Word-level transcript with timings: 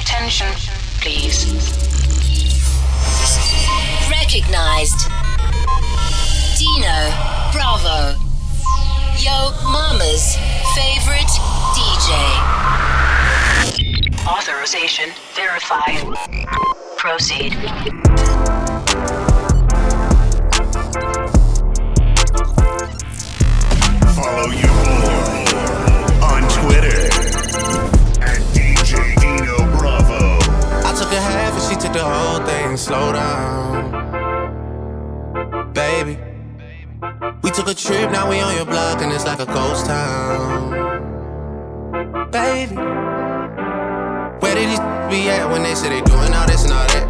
attention, 0.00 0.48
please. 1.00 1.44
Recognized. 4.10 5.08
Dino 6.58 6.98
Bravo. 7.52 8.16
Yo 9.18 9.52
Mama's 9.64 10.36
favorite 10.74 11.32
DJ. 11.76 12.10
Authorization 14.26 15.10
verified. 15.34 16.06
Proceed. 16.96 17.54
Follow 24.14 24.50
your 24.52 25.09
the 31.92 32.04
whole 32.04 32.40
thing. 32.46 32.76
Slow 32.76 33.12
down, 33.12 33.92
baby. 35.72 36.18
We 37.42 37.50
took 37.50 37.68
a 37.68 37.74
trip, 37.74 38.10
now 38.10 38.28
we 38.28 38.40
on 38.40 38.54
your 38.54 38.66
block 38.66 39.00
and 39.02 39.10
it's 39.12 39.24
like 39.24 39.40
a 39.40 39.46
ghost 39.46 39.86
town, 39.86 40.70
baby. 42.30 42.76
Where 44.40 44.54
did 44.54 44.68
these 44.68 44.80
be 45.10 45.28
at 45.30 45.50
when 45.50 45.62
they 45.62 45.74
say 45.74 45.88
they 45.88 46.02
doing 46.02 46.32
all 46.34 46.46
this 46.46 46.64
and 46.64 46.72
all 46.72 46.86
that? 46.86 47.08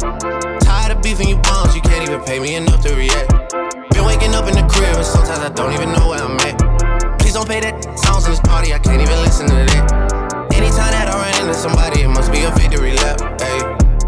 Tired 0.61 0.95
of 0.95 1.03
beefing 1.03 1.27
you 1.27 1.37
bums, 1.37 1.75
you 1.75 1.81
can't 1.81 2.07
even 2.07 2.21
pay 2.23 2.39
me 2.39 2.55
enough 2.55 2.81
to 2.85 2.95
react. 2.95 3.29
Been 3.91 4.05
waking 4.05 4.33
up 4.33 4.47
in 4.47 4.55
the 4.55 4.65
crib 4.71 4.95
and 4.95 5.05
sometimes 5.05 5.39
I 5.39 5.49
don't 5.49 5.73
even 5.73 5.91
know 5.91 6.09
where 6.09 6.23
I'm 6.23 6.39
at. 6.39 7.19
Please 7.19 7.33
don't 7.33 7.47
pay 7.47 7.59
that 7.59 7.99
songs 7.99 8.25
in 8.25 8.31
this 8.31 8.39
party, 8.39 8.73
I 8.73 8.79
can't 8.79 9.01
even 9.01 9.19
listen 9.21 9.47
to 9.47 9.53
that. 9.53 9.91
Anytime 10.53 10.91
that 10.91 11.09
I 11.09 11.15
run 11.19 11.41
into 11.41 11.53
somebody, 11.53 12.01
it 12.01 12.07
must 12.07 12.31
be 12.31 12.43
a 12.43 12.51
victory 12.51 12.93
lap. 12.93 13.19
Hey, 13.41 13.59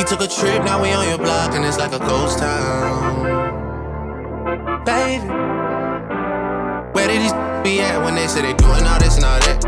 We 0.00 0.04
took 0.06 0.22
a 0.22 0.26
trip, 0.26 0.64
now 0.64 0.80
we 0.80 0.92
on 0.92 1.06
your 1.06 1.18
block 1.18 1.52
and 1.52 1.62
it's 1.62 1.76
like 1.76 1.92
a 1.92 1.98
ghost 1.98 2.38
town, 2.38 3.20
baby. 4.82 5.26
Where 6.96 7.06
did 7.06 7.20
these 7.20 7.36
be 7.62 7.82
at 7.82 8.02
when 8.02 8.14
they 8.14 8.26
say 8.26 8.40
they 8.40 8.54
doing 8.54 8.86
all 8.88 8.98
this 8.98 9.16
and 9.16 9.26
all 9.26 9.38
that? 9.40 9.60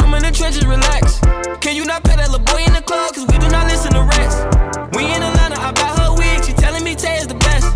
I'm 0.00 0.14
in 0.14 0.22
the 0.22 0.32
trenches, 0.32 0.64
relax. 0.64 1.20
Can 1.60 1.76
you 1.76 1.84
not 1.84 2.04
pay 2.04 2.16
that 2.16 2.30
little 2.30 2.46
boy 2.46 2.64
in 2.64 2.72
the 2.72 2.80
club? 2.80 3.12
Cause 3.12 3.26
we 3.28 3.36
do 3.36 3.50
not 3.50 3.68
listen 3.68 3.92
to 3.92 4.00
rats. 4.00 4.48
We 4.96 5.12
in 5.12 5.20
Atlanta, 5.20 5.60
I 5.60 5.72
bought 5.72 6.00
her 6.00 6.16
wig. 6.16 6.42
She 6.42 6.54
telling 6.54 6.82
me 6.82 6.94
Tay 6.94 7.18
is 7.18 7.26
the 7.26 7.34
best. 7.34 7.68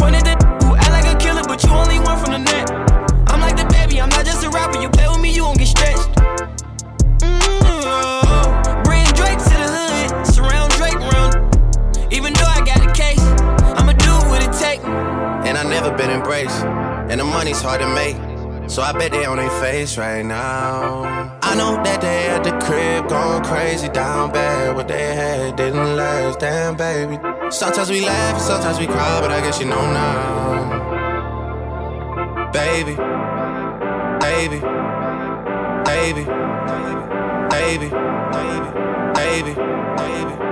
Pointed 0.00 0.26
at 0.26 0.40
who 0.64 0.74
act 0.74 0.88
like 0.88 1.04
a 1.04 1.18
killer, 1.20 1.44
but 1.44 1.62
you 1.62 1.68
only 1.68 2.00
one 2.00 2.16
from 2.16 2.32
the 2.32 2.40
net. 2.40 2.72
I'm 3.28 3.42
like 3.44 3.60
the 3.60 3.68
baby, 3.68 4.00
I'm 4.00 4.08
not 4.08 4.24
just 4.24 4.42
a 4.42 4.48
rapper. 4.48 4.80
You 4.80 4.88
play 4.88 5.06
with 5.06 5.20
me, 5.20 5.34
you 5.34 5.44
won't 5.44 5.58
get 5.58 5.68
stretched. 5.68 6.11
been 16.02 16.10
embraced, 16.10 16.64
and 17.10 17.20
the 17.20 17.24
money's 17.24 17.62
hard 17.62 17.80
to 17.80 17.86
make. 17.94 18.16
So 18.68 18.82
I 18.82 18.92
bet 18.92 19.12
they 19.12 19.24
on 19.24 19.36
their 19.36 19.50
face 19.60 19.96
right 19.98 20.24
now. 20.24 21.38
I 21.42 21.54
know 21.54 21.80
that 21.84 22.00
they 22.00 22.26
at 22.28 22.42
the 22.42 22.52
crib 22.64 23.08
going 23.08 23.44
crazy 23.44 23.88
down 23.88 24.32
bad. 24.32 24.74
What 24.74 24.88
they 24.88 25.14
had 25.14 25.56
didn't 25.56 25.96
last, 25.96 26.40
damn 26.40 26.76
baby. 26.76 27.18
Sometimes 27.50 27.90
we 27.90 28.00
laugh, 28.00 28.40
sometimes 28.40 28.78
we 28.80 28.86
cry, 28.86 29.20
but 29.20 29.30
I 29.30 29.40
guess 29.40 29.60
you 29.60 29.66
know 29.66 29.84
now. 30.00 30.80
Baby, 32.52 32.96
baby, 34.26 34.60
baby, 35.84 36.24
baby, 37.50 37.88
baby, 37.88 37.88
baby, 39.14 39.54
baby. 39.54 39.54
baby 39.54 40.51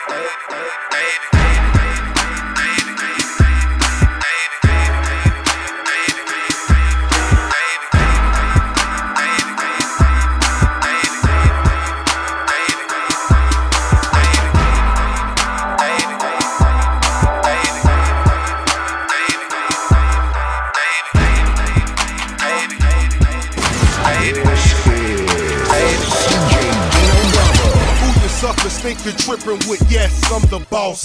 boss. 30.71 31.01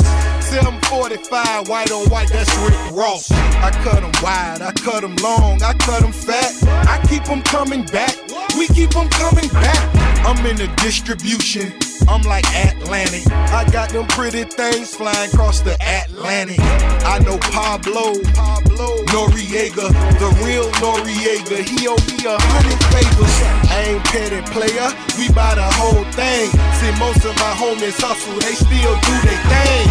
745, 0.47 1.69
white 1.69 1.91
on 1.91 2.09
white, 2.09 2.31
that's 2.31 2.57
Rick 2.59 2.97
Ross. 2.97 3.31
I 3.31 3.71
cut 3.85 4.01
them 4.01 4.13
wide, 4.23 4.63
I 4.63 4.73
cut 4.73 5.03
them 5.03 5.17
long, 5.17 5.63
I 5.63 5.75
cut 5.75 6.01
them 6.01 6.13
fat. 6.13 6.55
I 6.89 7.05
keep 7.09 7.25
them 7.25 7.43
coming 7.43 7.85
back, 7.85 8.17
we 8.57 8.69
keep 8.69 8.91
them 8.91 9.09
coming 9.11 9.49
back. 9.51 9.85
I'm 10.25 10.47
in 10.47 10.57
the 10.57 10.69
distribution, 10.79 11.75
I'm 12.09 12.23
like 12.23 12.47
Atlantic. 12.55 13.27
I 13.33 13.69
got 13.71 13.91
them 13.91 14.07
pretty 14.09 14.45
things 14.45 14.95
flying 14.95 15.31
across 15.31 15.61
the 15.61 15.77
Atlantic. 15.81 16.61
I 17.05 17.19
know 17.21 17.39
Pablo, 17.39 18.15
Pablo 18.35 19.05
Noriega, 19.13 19.89
the 20.21 20.31
real 20.45 20.69
Noriega. 20.83 21.63
He 21.65 21.89
owe 21.89 21.97
me 22.09 22.19
a 22.27 22.37
hundred 22.39 22.81
favors. 22.93 23.37
I 23.71 23.95
ain't 23.95 24.05
petty 24.05 24.43
player, 24.53 24.89
we 25.19 25.33
buy 25.35 25.55
the 25.55 25.69
whole 25.79 26.05
thing. 26.13 26.51
See, 26.79 26.93
most 26.99 27.25
of 27.25 27.35
my 27.37 27.53
homies 27.59 27.99
hustle, 28.01 28.39
they 28.41 28.55
still 28.55 28.95
do 29.03 29.15
their 29.27 29.43
thing. 29.51 29.87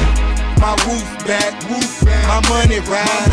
My 0.59 0.73
roof 0.87 1.05
back, 1.27 1.51
roof 1.69 2.05
back, 2.05 2.23
my 2.27 2.41
money 2.49 2.79
ride. 2.87 3.31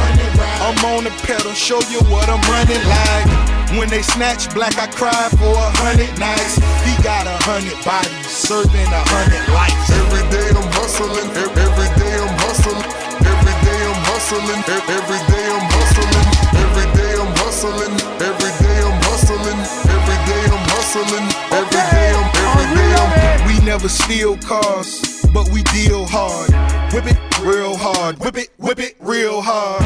I'm 0.61 0.79
on 0.97 1.05
the 1.05 1.11
pedal, 1.23 1.53
show 1.53 1.81
you 1.91 2.01
what 2.11 2.29
I'm 2.29 2.43
running 2.51 2.83
like. 2.89 3.62
When 3.79 3.89
they 3.89 4.03
snatch 4.03 4.53
black, 4.53 4.77
I 4.77 4.87
cry 4.87 5.29
for 5.41 5.49
a 5.49 5.71
hundred 5.81 6.13
nights. 6.21 6.61
He 6.85 6.93
got 7.03 7.25
a 7.25 7.37
hundred 7.49 7.73
bodies, 7.81 8.29
serving 8.29 8.85
a 8.93 9.03
hundred 9.09 9.41
lives. 9.49 9.89
Every 9.89 10.25
day 10.29 10.49
I'm 10.53 10.69
hustling, 10.77 11.33
every 11.33 11.89
day 11.97 12.15
I'm 12.21 12.37
hustling, 12.45 12.85
every 13.25 13.57
day 13.65 13.81
I'm 13.89 14.01
hustling, 14.13 14.45
every 14.77 15.17
day 15.33 15.51
I'm 15.57 15.65
hustling, 15.73 16.13
every 16.53 16.89
day 17.01 17.13
I'm 17.17 17.33
hustling, 17.41 17.97
every 18.21 18.53
day 18.61 18.77
I'm 18.85 18.97
hustling, 19.09 19.57
every 19.89 20.19
day 20.29 20.43
I'm 20.53 20.65
hustling, 20.77 21.27
every 21.57 21.81
day 21.81 22.13
I'm, 22.13 22.29
every 22.45 22.69
day 22.77 22.93
I'm. 22.93 23.11
We 23.49 23.57
never 23.65 23.89
steal 23.89 24.37
cars, 24.45 25.25
but 25.33 25.49
we 25.49 25.65
deal 25.73 26.05
hard. 26.05 26.53
Whip 26.93 27.09
it 27.09 27.32
real 27.43 27.77
hard, 27.77 28.19
whip 28.19 28.37
it, 28.37 28.51
whip 28.59 28.79
it 28.79 28.97
real 29.01 29.43
hard. 29.43 29.83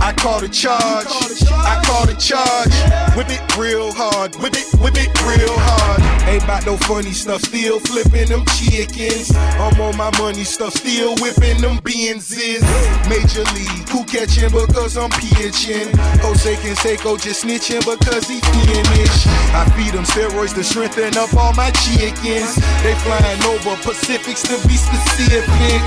I 0.00 0.12
call 0.12 0.40
the 0.40 0.48
charge, 0.48 1.06
I 1.50 1.82
call 1.84 2.06
the 2.06 2.14
charge. 2.14 2.72
Whip 3.16 3.28
it 3.30 3.56
real 3.56 3.92
hard, 3.92 4.34
whip 4.36 4.54
it, 4.54 4.66
whip 4.80 4.94
it 4.96 5.10
real 5.22 5.56
hard. 5.58 5.85
About 6.56 6.66
no 6.66 6.76
funny 6.88 7.12
stuff, 7.12 7.42
still 7.42 7.78
flipping 7.80 8.28
them 8.28 8.42
chickens. 8.56 9.30
I'm 9.60 9.78
on 9.78 9.94
my 9.94 10.10
money 10.18 10.44
stuff, 10.44 10.72
still 10.72 11.14
whipping 11.20 11.60
them 11.60 11.76
Benzes. 11.84 12.64
Major 13.10 13.44
league, 13.52 13.88
who 13.90 14.02
catching 14.04 14.48
because 14.48 14.96
I'm 14.96 15.10
pitching. 15.10 15.92
Jose 16.24 16.54
Canseco 16.56 17.20
just 17.20 17.44
snitching 17.44 17.84
because 17.84 18.26
he 18.26 18.40
finished. 18.40 19.26
I 19.52 19.68
feed 19.76 19.92
them 19.92 20.04
steroids 20.04 20.54
to 20.54 20.64
strengthen 20.64 21.18
up 21.18 21.34
all 21.34 21.52
my 21.52 21.70
chickens. 21.84 22.56
They 22.80 22.94
flying 23.04 23.42
over 23.44 23.76
Pacifics 23.82 24.40
to 24.48 24.56
be 24.66 24.80
specific. 24.80 25.82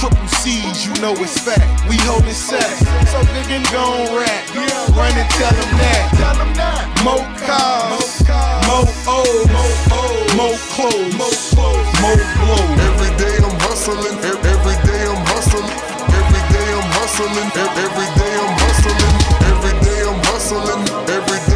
Triple 0.00 0.28
C's, 0.40 0.86
you 0.86 0.94
know 1.02 1.12
it's 1.20 1.36
fact. 1.44 1.88
We 1.90 1.96
holding 2.08 2.32
sack. 2.32 2.72
So 3.12 3.20
good 3.20 3.52
and 3.52 3.66
gon' 3.68 4.16
rap. 4.16 4.48
Run 4.96 5.12
and 5.12 5.30
tell 5.36 5.52
them 5.52 5.76
that. 5.76 6.16
More 7.04 7.20
cars, 7.44 8.24
more 8.66 8.88
O's, 9.08 10.05
More 10.36 10.58
clothes, 10.74 11.14
more 11.18 11.36
clothes, 11.50 11.90
more 12.02 12.20
blow. 12.38 12.64
Every 12.88 13.10
day 13.18 13.36
I'm 13.42 13.56
hustling. 13.66 14.16
Every 14.22 14.76
day 14.86 15.02
I'm 15.10 15.22
hustling. 15.32 15.66
Every 16.18 16.42
day 16.52 16.68
I'm 16.76 16.88
hustling. 16.96 17.50
Every 17.64 18.08
day 18.18 18.34
I'm 18.38 18.54
hustling. 18.62 19.12
Every 19.50 19.74
day 19.84 20.00
I'm 20.06 20.18
hustling. 20.28 20.82
Every 21.10 21.40
day 21.50 21.55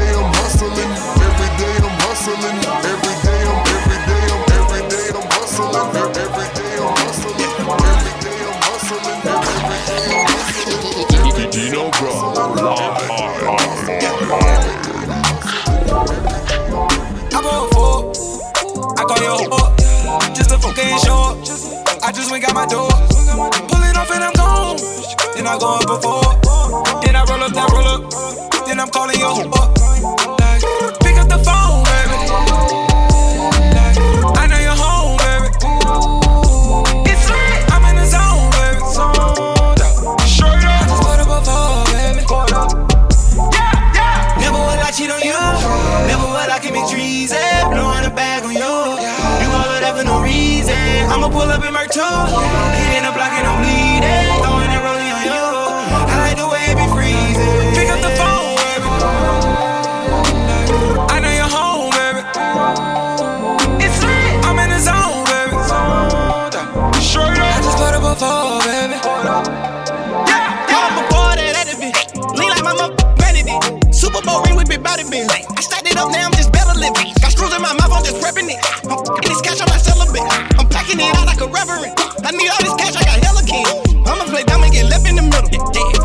Got 22.50 22.56
my 22.56 22.66
door. 22.66 22.90
Pull 23.70 23.82
it 23.86 23.96
off 23.96 24.10
and 24.10 24.24
I'm 24.24 24.32
gone. 24.32 24.76
Then 25.36 25.46
I 25.46 25.56
go 25.56 25.78
up 25.78 25.86
before. 25.86 26.34
Then 27.00 27.14
I 27.14 27.22
roll 27.30 27.44
up, 27.46 27.52
that 27.54 27.70
roll 27.70 27.86
up. 27.86 28.10
Then 28.66 28.80
I'm 28.80 28.90
calling 28.90 29.20
your 29.20 29.38
up. 29.54 29.70
Like, 30.34 30.58
pick 30.98 31.14
up 31.14 31.30
the 31.30 31.38
phone, 31.46 31.86
baby. 31.86 32.26
Like, 33.70 33.94
I 34.34 34.50
know 34.50 34.58
you're 34.58 34.74
home, 34.74 35.14
baby. 35.22 35.46
It's 37.06 37.30
lit. 37.30 37.70
I'm 37.70 37.86
in 37.86 38.02
the 38.02 38.06
zone, 38.10 38.50
baby. 38.58 38.82
Straight. 40.26 40.66
I 40.66 40.90
just 40.90 41.06
put 41.06 41.22
up 41.22 41.30
before, 41.30 41.86
baby. 41.94 42.26
Yeah, 43.54 43.94
yeah. 43.94 44.42
Never 44.42 44.58
will 44.58 44.82
I 44.82 44.90
cheat 44.90 45.06
on 45.14 45.22
you. 45.22 45.38
Never 46.10 46.26
will 46.26 46.50
I 46.50 46.58
commit 46.58 46.90
treason. 46.90 47.38
Blowing 47.70 48.06
a 48.06 48.10
bag 48.10 48.42
on 48.42 48.54
you. 48.58 48.69
For 50.00 50.06
no 50.06 50.22
reason. 50.22 50.74
I'ma 51.12 51.28
pull 51.28 51.50
up 51.50 51.64
in 51.64 51.72
Merc 51.72 51.90
too. 51.90 52.00
Hitting 52.00 53.04
the 53.04 53.12
block 53.12 53.32
and 53.36 53.46
I'm 53.46 53.60
bleeding. 53.60 54.32
Throwing 54.40 54.72
it 54.72 54.80
rolling 54.80 55.12
on 55.12 55.24
you. 55.28 55.44
I 56.08 56.16
like 56.24 56.36
the 56.40 56.48
way 56.48 56.72
it 56.72 56.76
be 56.80 56.86
freezing. 56.88 57.76
Pick 57.76 57.88
up 57.92 58.00
the 58.00 58.12
phone, 58.16 58.56
baby. 58.64 58.88
I 61.04 61.16
know 61.20 61.32
you're 61.36 61.52
home, 61.52 61.92
baby. 61.92 62.22
It's 63.84 64.00
lit. 64.00 64.32
I'm 64.48 64.56
in 64.64 64.70
the 64.72 64.80
zone, 64.80 65.24
baby. 65.28 65.56
Straight 67.04 67.36
up. 67.36 67.44
I 67.44 67.60
just 67.60 67.76
put 67.76 67.92
up 67.92 68.00
before, 68.00 68.64
baby. 68.64 68.96
Yeah, 70.24 70.64
yeah. 70.64 70.96
before 70.96 71.32
that, 71.36 71.52
that 71.60 71.76
bitch. 71.76 72.00
Lean 72.38 72.48
like 72.48 72.64
my 72.64 72.72
mother 72.72 72.96
vanity. 73.20 73.56
Super 73.92 74.22
Bowl 74.24 74.40
ring 74.44 74.56
with 74.56 74.68
big 74.68 74.82
body 74.82 75.04
bitch. 75.04 75.28
I 75.28 75.60
stacked 75.60 75.90
it 75.90 75.96
up, 75.98 76.08
now 76.10 76.24
I'm 76.24 76.32
just 76.32 76.52
better 76.52 76.72
living. 76.78 77.12
Got 77.20 77.32
screws 77.32 77.52
in 77.52 77.60
my 77.60 77.74
mouth, 77.74 77.92
I'm 77.92 78.04
just 78.04 78.16
prepping 78.16 78.48
it. 78.48 78.60
I'm 78.88 78.96
f***ing 78.96 79.28
this 79.28 79.42
cash, 79.42 79.60
I'm. 79.60 79.69
It 80.92 81.16
out 81.16 81.26
like 81.26 81.40
a. 81.40 81.46
I 81.46 82.32
need 82.32 82.50
all 82.50 82.58
this 82.62 82.74
cash, 82.74 82.96
I 82.96 83.04
got 83.04 83.24
hella 83.24 83.42
king. 83.46 83.64
I'ma 84.06 84.24
play 84.24 84.42
dumb 84.42 84.64
and 84.64 84.72
get 84.72 84.86
left 84.86 85.08
in 85.08 85.14
the 85.14 85.22
middle. 85.22 85.99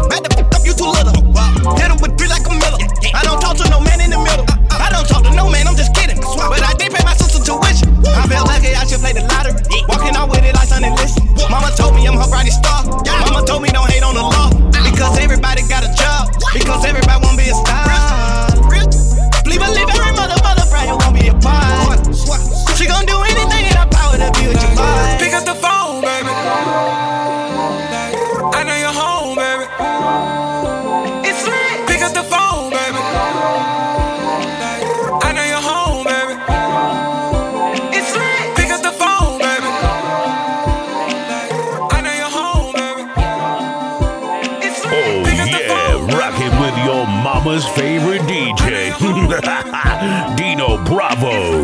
Bravo. 51.20 51.55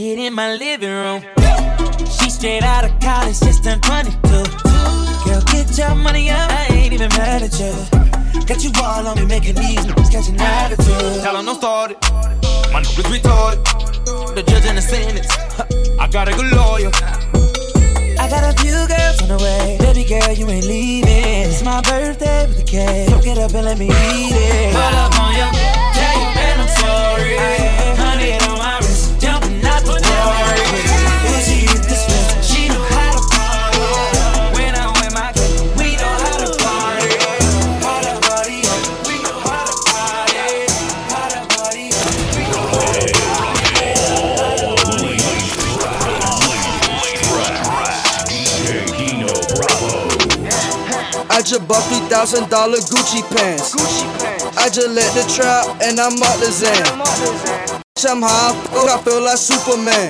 Naked 0.00 0.18
in 0.18 0.34
my 0.34 0.54
living 0.54 0.88
room. 0.88 1.22
She 2.10 2.30
straight 2.30 2.62
out 2.62 2.84
of 2.84 2.98
college, 3.00 3.38
just 3.40 3.64
turned 3.64 3.82
22. 3.82 4.16
Girl, 5.24 5.42
get 5.52 5.76
your 5.76 5.94
money 5.94 6.30
up, 6.30 6.50
I 6.50 6.66
ain't 6.70 6.92
even 6.94 7.08
mad 7.10 7.42
at 7.42 7.52
you. 7.60 7.72
Got 8.46 8.64
you 8.64 8.70
all 8.82 9.06
on 9.06 9.16
me, 9.18 9.26
making 9.26 9.56
these 9.56 9.84
niggas 9.86 10.10
catch 10.10 10.28
an 10.28 10.40
attitude. 10.40 11.22
Tell 11.22 11.36
'em 11.36 11.44
don't 11.44 11.56
start 11.56 11.90
it. 11.92 11.98
My 12.72 12.80
niggas 12.82 13.08
retarded. 13.14 13.60
The 14.34 14.42
judge 14.42 14.66
and 14.66 14.78
the 14.78 14.82
sentence. 14.82 15.28
I 15.98 16.06
got 16.08 16.28
a 16.28 16.32
good 16.32 16.50
lawyer. 16.52 16.90
I 18.22 18.26
got 18.34 18.42
a 18.50 18.52
few 18.62 18.78
girls 18.92 19.16
on 19.22 19.28
the 19.28 19.38
way. 19.44 19.76
Baby 19.80 20.04
girl, 20.04 20.32
you 20.32 20.46
ain't 20.48 20.64
leaving. 20.64 21.50
It's 21.50 21.62
my 21.62 21.80
birthday 21.82 22.46
with 22.46 22.58
the 22.58 22.64
cake. 22.64 23.10
So 23.10 23.18
get 23.20 23.38
up 23.38 23.52
and 23.54 23.64
let 23.66 23.78
me 23.78 23.86
eat 23.86 24.34
it. 24.34 24.72
Pull 24.72 24.96
up 25.04 25.20
on 25.20 25.36
your 25.36 25.69
just 51.50 51.66
bought 51.66 51.82
three 51.88 51.98
thousand 52.08 52.48
dollar 52.48 52.78
Gucci 52.78 53.22
pants. 53.34 53.74
Gucci 53.74 54.06
pants. 54.20 54.56
I 54.56 54.68
just 54.68 54.88
let 54.90 55.12
the 55.14 55.26
trap 55.34 55.66
and 55.82 55.98
I'm 55.98 56.22
up 56.22 56.38
the 56.38 56.52
Zan. 56.52 57.69
High, 58.00 58.56
I 58.88 58.96
feel 59.04 59.20
like 59.20 59.36
Superman. 59.36 60.08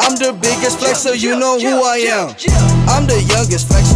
I'm 0.00 0.16
the 0.16 0.32
biggest 0.32 0.80
flexer, 0.80 1.12
you 1.12 1.36
know 1.36 1.60
who 1.60 1.84
I 1.84 2.00
am. 2.08 2.32
I'm 2.88 3.04
the 3.04 3.20
youngest 3.28 3.68
flexer. 3.68 3.92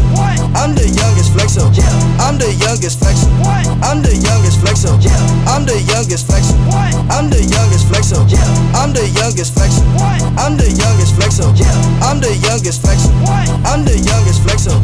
I'm 0.53 0.77
the 0.77 0.85
youngest 0.93 1.33
flexer. 1.33 1.65
I'm 2.21 2.37
the 2.37 2.53
youngest 2.61 3.01
flexer. 3.01 3.33
I'm 3.81 4.05
the 4.05 4.13
youngest 4.13 4.61
flexer. 4.61 4.93
I'm 5.49 5.65
the 5.65 5.81
youngest 5.89 6.29
flexer. 6.29 6.53
I'm 7.09 7.33
the 7.33 7.41
youngest 7.49 7.89
flexer. 7.89 8.21
I'm 8.77 8.93
the 8.93 9.09
youngest 9.09 9.57
flexer. 9.57 9.89
I'm 10.37 10.61
the 10.61 10.69
youngest 10.69 11.17
flexer. 11.17 11.49
I'm 12.05 12.21
the 12.21 12.29
youngest 12.45 12.77
flexer. 12.85 13.09
I'm 13.73 13.81
the 13.89 13.97
youngest 14.05 14.45
flexer. 14.45 14.77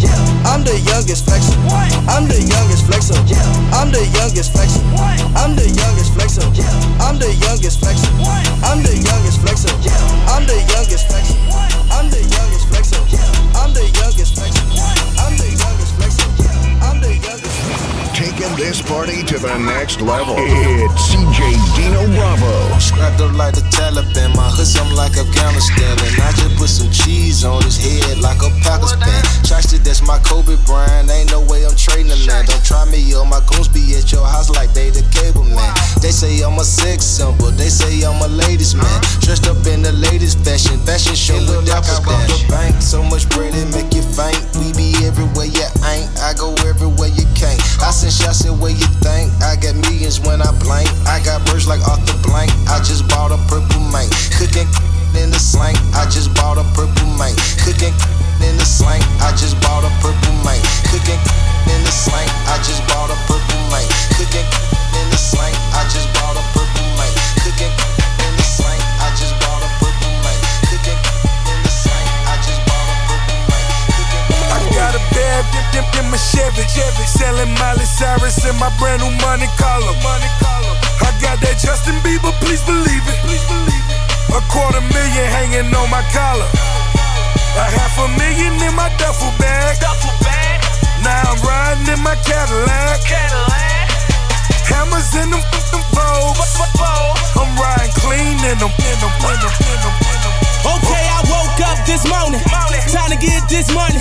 I'm 0.48 0.64
the 0.64 0.80
youngest 0.80 1.28
flexer. 1.28 1.52
I'm 2.08 2.24
the 2.24 2.40
youngest 2.40 2.88
flexer. 2.88 3.20
I'm 3.76 3.92
the 3.92 4.00
youngest 4.08 4.48
flexer. 4.56 4.80
I'm 5.36 5.52
the 5.52 5.68
youngest 5.68 6.14
flexer. 6.16 6.48
I'm 7.04 7.18
the 7.18 7.28
youngest 7.44 7.80
flexer. 7.84 7.97
I'm 8.62 8.82
the 8.82 8.94
youngest 8.94 9.40
flexer. 9.40 9.72
I'm 10.28 10.46
the 10.46 10.58
youngest 10.72 11.08
flexer. 11.08 11.36
I'm 11.90 12.10
the 12.10 12.20
youngest 12.20 12.66
flexer. 12.68 13.00
I'm 13.54 13.72
the 13.72 13.84
youngest 13.98 14.34
flexer. 14.36 15.17
Taking 18.38 18.54
this 18.54 18.80
party 18.80 19.24
to 19.24 19.38
the 19.38 19.58
next 19.58 20.00
level. 20.00 20.36
It's 20.38 21.10
CJ 21.10 21.58
Dino 21.74 22.06
Bravo. 22.14 22.78
Strapped 22.78 23.20
up 23.20 23.34
like 23.34 23.54
the 23.54 23.66
Taliban, 23.74 24.30
my 24.36 24.46
hood 24.54 24.62
something 24.62 24.94
like 24.94 25.18
Afghanistan. 25.18 25.98
And 25.98 26.14
I 26.22 26.30
just 26.38 26.54
put 26.54 26.70
some 26.70 26.86
cheese 26.94 27.42
on 27.42 27.66
his 27.66 27.82
head 27.82 28.22
like 28.22 28.38
a 28.38 28.50
Packers 28.62 28.94
fan. 28.94 29.22
Trusted 29.42 29.82
that's 29.82 30.06
my 30.06 30.22
Kobe 30.22 30.54
Bryant, 30.70 31.10
ain't 31.10 31.34
no 31.34 31.42
way 31.50 31.66
I'm 31.66 31.74
trading 31.74 32.14
the 32.14 32.20
land. 32.30 32.46
Don't 32.46 32.62
try 32.62 32.86
me, 32.86 33.02
yo, 33.02 33.24
my 33.24 33.42
goons 33.50 33.66
be 33.66 33.82
at 33.98 34.06
your 34.14 34.22
house 34.22 34.50
like 34.54 34.70
they 34.70 34.94
the 34.94 35.02
cable 35.10 35.42
man. 35.42 35.74
They 35.98 36.14
say 36.14 36.38
I'm 36.46 36.62
a 36.62 36.64
sex 36.64 37.02
symbol, 37.02 37.50
they 37.50 37.66
say 37.66 38.06
I'm 38.06 38.22
a 38.22 38.30
ladies 38.30 38.78
man. 38.78 39.02
Dressed 39.18 39.50
up 39.50 39.66
in 39.66 39.82
the 39.82 39.90
latest 39.98 40.38
fashion, 40.46 40.78
fashion 40.86 41.18
show 41.18 41.42
with 41.42 41.66
like 41.66 41.90
I 41.90 41.98
rob 42.06 42.22
the 42.30 42.38
bank. 42.46 42.78
So 42.78 43.02
much 43.02 43.26
bread 43.34 43.50
it 43.50 43.66
make 43.74 43.90
you 43.90 44.06
faint. 44.06 44.38
We 44.62 44.70
be 44.78 44.94
everywhere 45.02 45.50
you 45.50 45.66
ain't, 45.90 46.06
I 46.22 46.38
go 46.38 46.54
everywhere 46.62 47.10
you 47.10 47.26
can't. 47.34 47.58
I 47.82 47.90
send 47.90 48.14
shots 48.28 48.44
in 48.44 48.60
where 48.60 48.70
you 48.70 48.88
think. 49.00 49.32
I 49.40 49.56
got 49.56 49.74
millions 49.88 50.20
when 50.20 50.42
I 50.42 50.52
blank. 50.60 50.88
I 51.08 51.20
got 51.24 51.44
birds 51.46 51.66
like 51.66 51.80
Arthur 51.88 52.18
Blank. 52.20 52.52
I 52.68 52.78
just 52.84 53.08
bought 53.08 53.32
a 53.32 53.40
purple 53.48 53.80
mate. 53.88 54.12
Cooking 54.36 54.68
in 55.16 55.30
the 55.32 55.40
slang. 55.40 55.76
I 55.96 56.04
just 56.12 56.34
bought 56.34 56.58
a 56.58 56.64
purple 56.76 57.08
mate. 57.16 57.36
Cooking 57.64 57.94
in 58.44 58.54
the 58.60 58.68
slang. 58.68 59.00
I 59.24 59.32
just 59.32 59.56
bought 59.64 59.84
a 59.84 59.90
purple 60.04 60.36
mate. 60.44 60.60
Cooking 60.92 61.20
in 61.72 61.80
the 61.84 61.92
slang. 61.92 62.28
I 62.52 62.60
just 62.60 62.84
bought 62.88 63.08
a 63.08 63.16
purple 63.24 63.62
mate. 63.72 63.88
Cooking 64.20 64.48
in 65.00 65.06
the 65.08 65.16
slang. 65.16 65.54
I 65.72 65.88
just 65.88 66.12
bought 66.12 66.36
a 66.36 66.57
Chevy, 76.48 76.64
Chevy. 76.72 77.04
Selling 77.04 77.52
Miley 77.60 77.84
Cyrus 77.84 78.40
in 78.48 78.56
my 78.56 78.72
brand 78.80 79.02
new 79.02 79.12
money 79.20 79.48
collar. 79.60 79.92
Money 80.00 80.30
collar. 80.40 80.74
I 81.04 81.12
got 81.20 81.36
that 81.44 81.60
Justin 81.60 81.92
Bieber, 82.00 82.32
please 82.40 82.64
believe 82.64 83.04
it. 83.04 83.18
Please 83.20 83.44
believe 83.52 83.86
it. 83.92 84.32
A 84.32 84.40
quarter 84.48 84.80
million 84.80 85.28
hanging 85.28 85.68
on 85.76 85.88
my 85.92 86.00
collar. 86.08 86.48
A 87.52 87.64
half 87.68 88.00
a 88.00 88.08
million 88.16 88.56
in 88.64 88.72
my 88.72 88.88
duffel 88.96 89.28
bag. 89.36 89.76
Duffel 89.76 90.08
bag. 90.24 90.64
Now 91.04 91.36
I'm 91.36 91.40
riding 91.44 91.84
in 91.92 92.00
my 92.00 92.16
Cadillac. 92.24 93.04
Cadillac. 93.04 93.92
Hammers 94.72 95.12
in 95.20 95.28
them, 95.28 95.44
them. 95.44 95.84
I'm 97.36 97.52
riding 97.60 97.92
clean 98.00 98.40
in 98.40 98.56
them, 98.56 98.72
in 98.72 98.96
them, 99.04 99.12
in 99.20 99.36
them, 99.36 99.52
in 99.52 99.78
them, 99.84 99.94
in 100.00 100.20
them. 100.24 100.37
Okay, 100.68 101.04
I 101.08 101.20
woke 101.32 101.60
up 101.64 101.78
this 101.88 102.04
morning. 102.04 102.40
Time 102.92 103.10
to 103.10 103.16
get 103.16 103.40
this 103.48 103.72
money. 103.72 103.96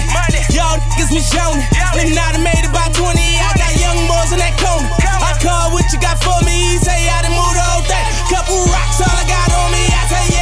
Y'all 0.51 0.75
niggas 0.77 1.12
was 1.15 1.27
yawning. 1.31 1.63
And 1.95 2.12
I 2.19 2.31
done 2.36 2.43
made 2.43 2.65
about 2.67 2.93
20. 2.93 3.15
I 3.15 3.51
got 3.55 3.71
young 3.79 4.00
boys 4.07 4.31
in 4.36 4.39
that 4.43 4.55
corner. 4.59 4.88
I 5.24 5.31
call 5.39 5.71
what 5.71 5.88
you 5.91 6.00
got 6.00 6.19
for 6.19 6.38
me. 6.43 6.77
Say 6.77 7.07
I 7.07 7.24
done 7.24 7.36
moved 7.36 7.57
whole 7.57 7.83
thing. 7.88 8.05
Couple 8.27 8.59
rocks, 8.67 9.00
all 9.00 9.12
I 9.12 9.24
got 9.25 9.47
on 9.47 9.71
me. 9.71 9.83
I 9.88 10.01
say, 10.12 10.24
yeah, 10.36 10.37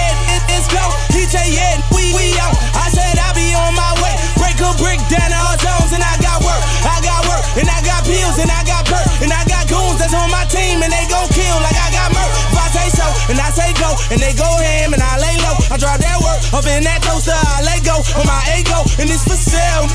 And 14.11 14.19
they 14.21 14.33
go 14.33 14.47
ham. 14.47 14.93
And 14.93 15.01
I 15.01 15.17
lay 15.17 15.35
low. 15.43 15.55
I 15.71 15.77
drop 15.77 15.99
that 15.99 16.17
work. 16.21 16.39
Up 16.53 16.65
in 16.67 16.83
that 16.83 17.01
toaster. 17.03 17.35
I 17.35 17.63
let 17.65 17.81
go 17.83 17.99
on 18.19 18.25
my 18.27 18.41
ego. 18.57 18.83
And 19.01 19.07
it's 19.09 19.23
for 19.25 19.37
sale. 19.37 19.87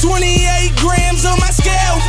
28 0.00 0.76
grams 0.80 1.24
on 1.28 1.36
my 1.40 1.52
scale. 1.52 2.00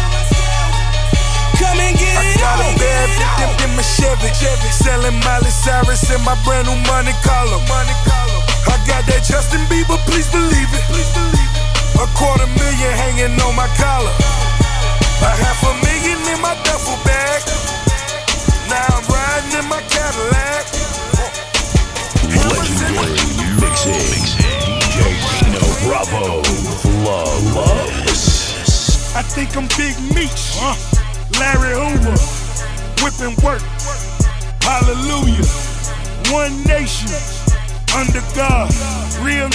Come 1.59 1.77
and 1.77 1.93
get 1.99 2.15
I 2.17 2.23
it 2.33 2.39
got 2.39 2.57
a 2.57 2.67
on. 2.71 2.75
bad 2.79 3.07
dip 3.37 3.53
in 3.67 3.71
my 3.75 3.83
Chevy, 3.83 4.31
Chevy. 4.33 4.69
Selling 4.71 5.17
Miley 5.27 5.51
Cyrus 5.51 6.07
in 6.09 6.21
my 6.23 6.33
brand 6.47 6.67
new 6.71 6.79
money 6.87 7.13
collar. 7.21 7.59
Money 7.67 7.95
collar. 8.07 8.39
I 8.71 8.79
got 8.87 9.03
that 9.11 9.21
Justin 9.27 9.61
Bieber, 9.67 9.99
please 10.07 10.31
believe 10.31 10.71
it. 10.71 10.83
Please 10.89 11.11
believe 11.13 11.35
it. 11.35 11.99
A 12.01 12.07
quarter 12.17 12.47
million 12.47 12.91
hanging 12.97 13.35
on 13.43 13.53
my 13.53 13.67
collar. 13.77 14.09
A 15.21 15.31
half 15.37 15.59
a 15.67 15.73
million 15.85 16.17
in 16.33 16.39
my 16.41 16.55
duffel 16.65 16.97
bag. 17.05 17.43
Now 18.71 18.87
I'm 18.97 19.05
riding 19.05 19.59
in 19.61 19.65
my 19.69 19.83
mixing. 24.11 24.45
DJ 24.45 24.99
Dino 25.39 25.63
Bravo. 25.83 26.43
Flawless. 26.81 28.25
I 29.15 29.21
think 29.21 29.55
I'm 29.57 29.67
Big 29.77 29.95
Meech. 30.15 30.57
Larry 31.39 31.73
Hoover. 31.75 32.17
Whipping 33.03 33.35
work. 33.43 33.61
Hallelujah. 34.61 35.45
One 36.31 36.63
nation. 36.63 37.11
Under 37.95 38.21
God. 38.35 38.71
Real 39.21 39.49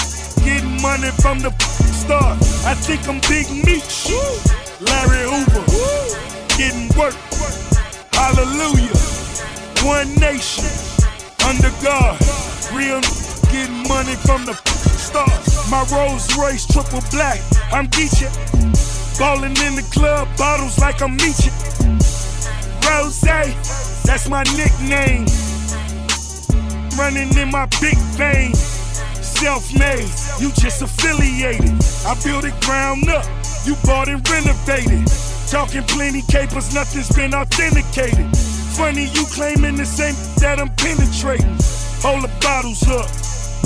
getting 0.45 0.81
money 0.83 1.11
from 1.23 1.41
the 1.41 1.51
start. 1.61 2.39
I 2.65 2.75
think 2.75 3.09
I'm 3.09 3.21
Big 3.29 3.49
Meech. 3.65 4.11
Larry 4.81 5.25
Hoover. 5.25 5.65
Getting 6.57 6.89
work. 6.99 7.17
Hallelujah. 8.13 8.97
One 9.85 10.15
nation. 10.17 10.65
Under 11.47 11.71
God. 11.83 12.19
Real 12.75 13.01
getting 13.57 13.89
money 13.89 14.15
from 14.27 14.45
the 14.45 14.55
start. 15.01 15.31
My 15.71 15.83
Rolls 15.91 16.29
Royce 16.37 16.67
triple 16.67 17.01
black. 17.11 17.41
I'm 17.73 17.89
Geechee. 17.89 18.29
Ballin' 19.19 19.57
in 19.65 19.75
the 19.77 19.87
club, 19.93 20.29
bottles 20.37 20.79
like 20.79 21.01
I'm 21.01 21.17
Meechee. 21.17 21.53
Rozay, 22.85 23.49
that's 24.05 24.29
my 24.29 24.43
nickname. 24.61 25.27
Running 26.99 27.33
in 27.37 27.51
my 27.51 27.67
big 27.81 27.97
vein. 28.21 28.55
Self 28.55 29.73
made, 29.79 30.09
you 30.39 30.53
just 30.53 30.83
affiliated. 30.83 31.73
I 32.07 32.15
built 32.25 32.45
it 32.45 32.59
ground 32.61 33.09
up, 33.09 33.25
you 33.65 33.75
bought 33.85 34.09
and 34.09 34.27
renovated. 34.29 35.09
Talking 35.49 35.85
plenty 35.85 36.23
capers, 36.23 36.75
nothing's 36.75 37.15
been 37.15 37.35
authenticated. 37.35 38.27
Funny 38.77 39.07
you 39.17 39.25
claiming 39.33 39.77
the 39.77 39.87
same 39.87 40.15
that 40.41 40.59
I'm 40.59 40.71
penetrating. 40.77 41.57
Hold 42.05 42.25
the 42.25 42.31
bottles 42.41 42.87
up, 42.89 43.09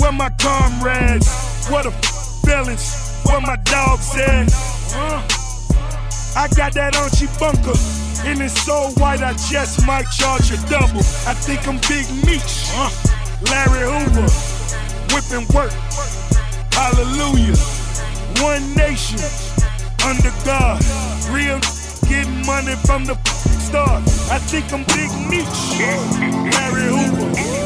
where 0.01 0.11
my 0.11 0.29
comrades? 0.41 1.29
What 1.69 1.85
a 1.85 1.93
balance, 2.43 3.21
where 3.25 3.39
my 3.39 3.55
dogs 3.63 4.17
at? 4.17 4.51
I 6.35 6.47
got 6.57 6.73
that 6.73 6.97
Archie 6.97 7.27
bunker. 7.39 7.77
And 8.23 8.41
it's 8.41 8.61
so 8.61 8.89
white, 8.97 9.21
I 9.21 9.33
just 9.33 9.85
might 9.85 10.05
charge 10.11 10.51
a 10.51 10.57
double. 10.69 10.99
I 11.25 11.33
think 11.33 11.67
I'm 11.67 11.77
Big 11.89 12.05
Meech. 12.25 12.69
Larry 13.49 13.85
Hoover. 13.85 14.29
Whipping 15.13 15.47
work. 15.53 15.71
Hallelujah. 16.73 17.57
One 18.41 18.75
nation. 18.75 19.21
Under 20.05 20.33
God. 20.45 20.81
Real 21.29 21.59
getting 22.09 22.45
money 22.45 22.75
from 22.85 23.05
the 23.05 23.15
start. 23.25 24.03
I 24.29 24.37
think 24.37 24.71
I'm 24.71 24.83
Big 24.93 25.11
Meech. 25.29 25.79
Larry 26.53 26.89
Hoover. 26.89 27.60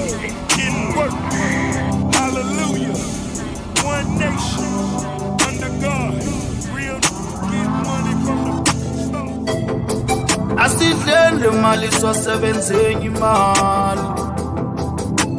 imali 11.65 11.91
siwasebenzeni 11.91 13.05
imali. 13.05 14.01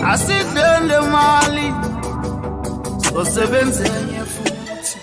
Asidleni 0.06 0.88
le 0.88 1.00
mali 1.00 1.74
siwasebenzeni 3.02 4.18
futhi. 4.32 4.98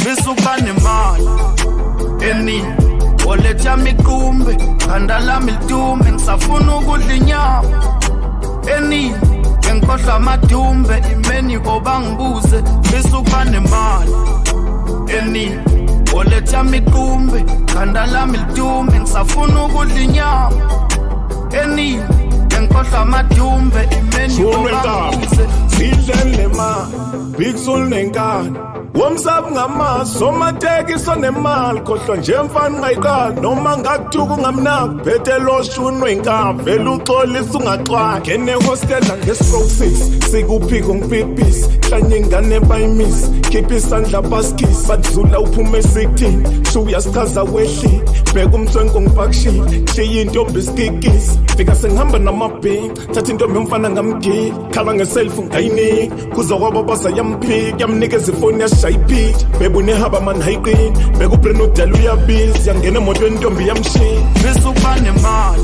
Fisa 0.00 0.30
ukuba 0.30 0.56
nemali 0.56 1.28
eningi. 2.30 2.86
Woletha 3.26 3.70
yami 3.70 3.90
iqumbe 3.90 4.56
khanda 4.86 5.18
lami 5.18 5.52
lidume 5.52 6.12
ngisafuna 6.12 6.76
ukudla 6.76 7.14
inyama 7.14 7.82
eningi. 8.76 9.14
Ngikhohlwa 9.74 10.14
amadumbe 10.14 11.02
imeni 11.12 11.58
koba 11.58 12.00
ngibuze. 12.00 12.62
Fisa 12.82 13.18
ukuba 13.18 13.44
nemali 13.44 14.12
eningi. 15.18 15.75
Oletha 16.18 16.60
miqumbe 16.64 17.38
khanda 17.72 18.06
lami 18.06 18.38
lidume 18.38 19.00
ngisafuna 19.00 19.64
ukudla 19.64 20.00
inyama 20.00 20.56
engikhohlwa 21.62 22.98
amadumbe 23.00 23.80
imeni 23.98 24.34
Soul 24.34 24.54
koba 24.54 24.68
Rental. 24.70 25.08
ngibuze 25.08 25.44
Sidlele 25.72 26.35
ma, 26.56 26.88
Big 27.38 27.56
Soul 27.56 27.88
Nenkani. 27.88 28.56
womsabi 28.94 29.50
ngamazi 29.52 30.18
somatekiso 30.18 31.14
nemali. 31.14 31.80
Khohlwa 31.80 32.16
nje 32.16 32.34
mfana 32.44 32.76
ungayiqali 32.78 33.40
noma 33.40 33.76
ngakuthuka 33.78 34.34
ungamnaki 34.34 35.04
phethe 35.04 35.38
loshunwe 35.38 36.12
inkava 36.12 36.62
vele 36.62 36.88
uxolisa 36.90 37.58
ungaxwali 37.58 38.20
ngenehostela 38.20 39.16
ngestroke 39.16 39.68
six 39.70 40.10
sikuphiko 40.30 40.94
ngipipisi 40.94 41.68
hlanye 41.88 42.16
ingane 42.16 42.60
bayimisi 42.60 43.30
khipha 43.50 43.74
isandla 43.74 44.22
baskisi 44.22 44.86
badlula 44.88 45.40
uphume 45.40 45.78
esiktini 45.78 46.64
sho 46.72 46.80
uyasichaza 46.82 47.42
wehlile. 47.42 48.02
Bheka 48.34 48.56
umthwenko 48.56 49.00
ngipakishile 49.00 49.62
hliye 49.94 50.22
intombi 50.22 50.58
isikikisi 50.58 51.38
fika 51.56 51.74
sengihamba 51.74 52.18
namabhingi 52.18 52.90
thatha 53.14 53.32
intombi 53.32 53.54
yomfana 53.54 53.90
ngamgili. 53.90 54.54
Khala 54.70 54.94
ngeselfu 54.94 55.42
ngayinika. 55.42 56.36
Kuzokwaba 56.46 56.82
baza 56.82 57.10
yamphika 57.10 57.76
yamnikeza 57.78 58.32
ifoni 58.32 58.60
yashaya 58.60 58.94
iphitha 58.94 59.46
bebunehaba 59.58 60.20
mani 60.20 60.42
hayiqini 60.42 60.90
beka 61.18 61.34
ubreni 61.34 61.62
udala 61.62 61.94
uyabiza 61.94 62.70
yangena 62.70 62.98
emotweni 62.98 63.36
intombi 63.36 63.68
yamshiya 63.68 64.22
fisa 64.34 64.68
ukuba 64.70 64.96
nemali 65.00 65.62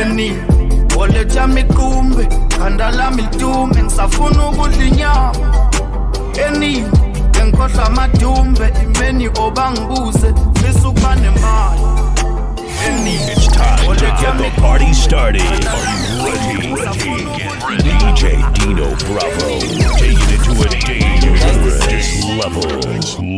eningi 0.00 0.96
wallet 0.98 1.34
yami 1.34 1.60
iqumbe 1.60 2.28
khanda 2.58 2.90
lami 2.90 3.22
litume 3.22 3.82
ngisafuna 3.82 4.48
ukudla 4.48 4.84
inyama 4.84 5.32
eningi 6.46 6.84
ngengikhohlwa 7.30 7.86
amadumbe 7.86 8.72
imeni 8.82 9.28
obangibuze 9.28 10.34
fisa 10.54 10.88
ukuba 10.88 11.14
nemali 11.14 11.97
It's 12.80 13.46
time 13.48 13.96
to 13.96 14.06
get 14.22 14.38
the 14.38 14.50
party 14.60 14.92
started. 14.92 15.42
Are 15.42 15.52
you 15.52 16.24
ready? 16.24 16.72
Ready? 16.74 17.28
DJ 17.82 18.54
Dino 18.54 18.94
Bravo. 19.04 19.58
Taking 19.98 20.30
it 20.30 20.40
to 20.44 20.52
a 20.62 20.68
dangerous 20.86 22.24
level. 22.38 22.68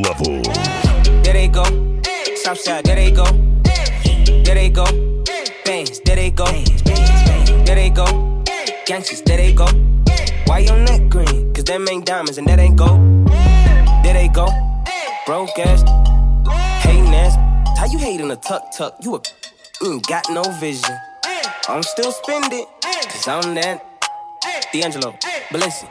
Level. 0.02 0.42
There 1.22 1.32
they 1.32 1.48
go. 1.48 1.64
Southside, 2.36 2.84
there 2.84 2.96
they 2.96 3.10
go. 3.10 3.24
There 4.44 4.54
they 4.54 4.68
go. 4.68 4.84
Bangs, 5.64 6.00
there 6.00 6.16
they 6.16 6.30
go. 6.30 6.44
There 6.44 7.76
they 7.76 7.90
go. 7.90 8.42
Gangsters, 8.84 9.22
there 9.22 9.38
they 9.38 9.54
go. 9.54 9.66
Why 10.46 10.58
your 10.60 10.76
neck 10.78 11.08
green? 11.08 11.52
Cause 11.54 11.64
them 11.64 11.88
ain't 11.88 12.04
diamonds 12.04 12.36
and 12.36 12.46
that 12.46 12.58
ain't 12.58 12.76
gold. 12.76 13.26
There 14.04 14.12
they 14.14 14.28
go. 14.28 14.48
Broke 15.26 15.58
ass. 15.58 15.82
Hating 16.84 17.14
ass. 17.14 17.49
How 17.80 17.86
you 17.86 17.96
hating 17.96 18.30
a 18.30 18.36
tuck 18.36 18.76
tuck? 18.76 18.94
You 19.00 19.14
a 19.14 19.22
you 19.80 19.94
ain't 19.94 20.06
got 20.06 20.28
no 20.28 20.42
vision. 20.60 20.94
I'm 21.66 21.82
still 21.82 22.12
spending. 22.12 22.66
Cause 22.82 23.26
I'm 23.26 23.54
that. 23.54 23.82
D'Angelo, 24.70 25.12
Balenci. 25.48 25.88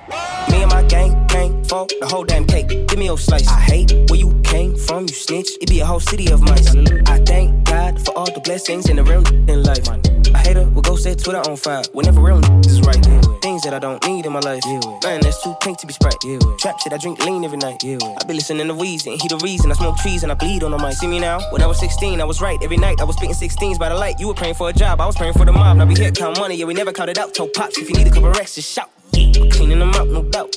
Me 0.51 0.61
and 0.61 0.69
my 0.69 0.83
gang 0.83 1.27
came 1.29 1.63
for 1.63 1.87
the 1.99 2.05
whole 2.05 2.23
damn 2.23 2.45
cake. 2.45 2.67
Give 2.67 2.99
me 2.99 3.05
your 3.05 3.17
slice. 3.17 3.47
I 3.47 3.59
hate 3.59 3.91
where 4.07 4.19
you 4.19 4.39
came 4.43 4.77
from, 4.77 5.07
you 5.07 5.15
snitch. 5.15 5.49
It 5.61 5.67
be 5.67 5.79
a 5.79 5.85
whole 5.85 5.99
city 5.99 6.31
of 6.31 6.43
mice. 6.43 6.75
I 7.07 7.17
thank 7.25 7.63
God 7.63 7.99
for 8.05 8.15
all 8.15 8.31
the 8.31 8.41
blessings 8.41 8.87
and 8.87 8.99
the 8.99 9.03
real 9.03 9.25
in 9.49 9.63
life. 9.63 10.08
A 10.39 10.47
hater 10.47 10.63
will 10.69 10.81
go 10.81 10.95
set 10.95 11.19
Twitter 11.19 11.41
on 11.49 11.57
fire 11.57 11.83
whenever 11.91 12.21
real 12.21 12.39
is 12.65 12.79
right. 12.81 13.03
Things 13.41 13.63
that 13.63 13.73
I 13.73 13.79
don't 13.79 14.01
need 14.07 14.25
in 14.25 14.31
my 14.31 14.39
life. 14.39 14.63
Yeah, 14.65 14.79
Man, 15.03 15.19
that's 15.21 15.43
too 15.43 15.53
pink 15.61 15.77
to 15.79 15.87
be 15.87 15.93
sprite. 15.93 16.15
Trap 16.57 16.79
shit, 16.79 16.93
I 16.93 16.97
drink 16.97 17.23
lean 17.25 17.43
every 17.43 17.57
night. 17.57 17.83
Yeah, 17.83 17.97
I 18.01 18.23
be 18.25 18.33
listening 18.33 18.67
to 18.67 18.73
Weezy, 18.73 19.21
he 19.21 19.27
the 19.27 19.37
reason 19.43 19.69
I 19.71 19.75
smoke 19.75 19.97
trees 19.97 20.23
and 20.23 20.31
I 20.31 20.35
bleed 20.35 20.63
on 20.63 20.71
the 20.71 20.77
mic. 20.77 20.93
See 20.93 21.07
me 21.07 21.19
now? 21.19 21.39
When 21.51 21.61
I 21.61 21.65
was 21.65 21.79
16, 21.79 22.21
I 22.21 22.23
was 22.23 22.41
right. 22.41 22.57
Every 22.63 22.77
night 22.77 23.01
I 23.01 23.03
was 23.03 23.17
spitting 23.17 23.35
16s 23.35 23.77
by 23.77 23.89
the 23.89 23.95
light. 23.95 24.19
You 24.19 24.27
were 24.27 24.33
praying 24.33 24.55
for 24.55 24.69
a 24.69 24.73
job, 24.73 25.01
I 25.01 25.05
was 25.05 25.17
praying 25.17 25.33
for 25.33 25.45
the 25.45 25.51
mob. 25.51 25.77
Now 25.77 25.85
we 25.85 25.95
here 25.95 26.11
count 26.11 26.39
money, 26.39 26.55
yeah, 26.55 26.65
we 26.65 26.73
never 26.73 26.93
counted 26.93 27.17
out. 27.17 27.33
Told 27.33 27.53
pops 27.53 27.77
if 27.77 27.89
you 27.89 27.95
need 27.95 28.07
a 28.07 28.11
couple 28.11 28.31
racks, 28.31 28.55
just 28.55 28.71
shout. 28.71 28.89
Cleaning 29.11 29.79
them 29.79 29.93
up, 29.95 30.07
no 30.07 30.23
doubt. 30.23 30.55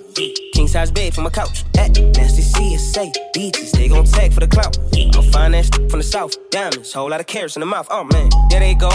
King 0.53 0.69
size 0.69 0.91
bed 0.91 1.15
from 1.15 1.25
my 1.25 1.31
couch. 1.31 1.65
At 1.77 1.99
nasty 1.99 2.43
CSA. 2.43 3.33
Beaches, 3.33 3.73
they 3.73 3.89
gon' 3.89 4.05
tag 4.05 4.33
for 4.33 4.41
the 4.41 4.47
clout. 4.47 4.77
Find 5.33 5.55
that 5.55 5.65
shit 5.65 5.91
from 5.91 6.01
the 6.01 6.05
south. 6.05 6.37
Diamonds, 6.51 6.93
whole 6.93 7.11
lot 7.11 7.21
of 7.21 7.27
carrots 7.27 7.57
in 7.57 7.61
the 7.61 7.67
mouth. 7.67 7.89
Oh 7.91 8.05
man, 8.05 8.29
there 8.51 8.61
they 8.61 8.75
go. 8.75 8.91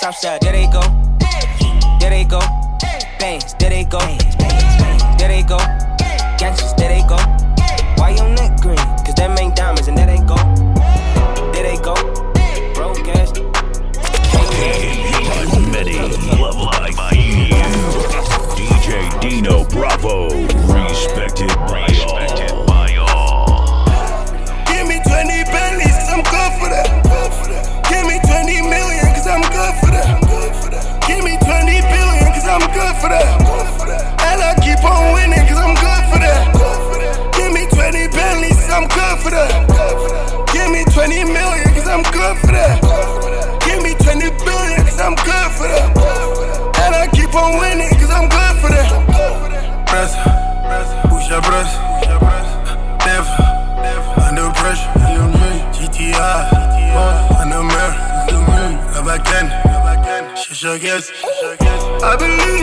Southside, 0.00 0.40
there 0.42 0.52
they 0.52 0.66
go. 0.66 0.82
There 2.00 2.10
they 2.10 2.24
go. 2.24 2.40
Bangs, 3.18 3.54
there 3.58 3.70
they 3.70 3.84
go. 3.84 3.98
There 5.18 5.28
they 5.28 5.42
go. 5.42 5.58
Gangsters, 6.38 6.74
there 6.74 6.88
they 6.88 7.06
go. 7.08 7.33
Shisha 60.78 61.56
guess. 61.58 62.02
I 62.02 62.16
believe, 62.16 62.53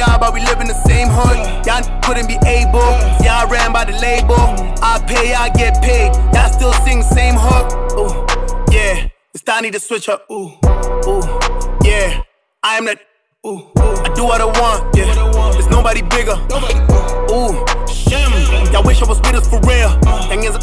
I 0.00 0.16
but 0.18 0.32
we 0.32 0.40
live 0.40 0.60
in 0.60 0.68
the 0.68 0.74
same 0.86 1.08
hood. 1.10 1.66
Y'all 1.66 1.82
couldn't 2.02 2.28
be 2.28 2.38
able, 2.46 2.88
y'all 3.24 3.48
ran 3.48 3.72
by 3.72 3.84
the 3.84 3.92
label. 3.98 4.38
I 4.82 5.02
pay, 5.06 5.34
I 5.34 5.48
get 5.50 5.82
paid, 5.82 6.14
y'all 6.34 6.52
still 6.52 6.72
sing 6.84 7.00
the 7.00 7.04
same 7.04 7.34
hook. 7.36 7.66
Ooh, 7.98 8.72
yeah, 8.72 9.08
it's 9.34 9.42
time 9.42 9.58
I 9.58 9.60
need 9.62 9.72
to 9.74 9.80
switch 9.80 10.08
up. 10.08 10.26
Ooh, 10.30 10.52
ooh, 11.06 11.22
yeah, 11.84 12.22
I 12.62 12.76
am 12.78 12.86
that. 12.86 13.00
Ooh, 13.46 13.70
ooh, 13.78 14.04
I 14.04 14.12
do 14.14 14.24
what 14.24 14.40
I 14.40 14.46
want, 14.46 14.96
yeah. 14.96 15.14
There's 15.52 15.68
nobody 15.68 16.02
bigger. 16.02 16.36
Ooh, 17.30 17.54
shim, 17.86 18.72
y'all 18.72 18.84
wish 18.84 19.02
I 19.02 19.06
was 19.06 19.18
with 19.18 19.34
us 19.34 19.48
for 19.48 19.60
real. 19.62 19.90
Yang 20.28 20.44
is 20.44 20.56